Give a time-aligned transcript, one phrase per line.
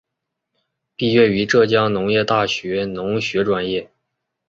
[0.95, 3.91] 毕业于浙江农业大学农学专业。